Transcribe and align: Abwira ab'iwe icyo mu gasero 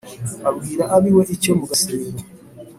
Abwira 0.49 0.83
ab'iwe 0.95 1.23
icyo 1.35 1.51
mu 1.59 1.65
gasero 1.69 2.05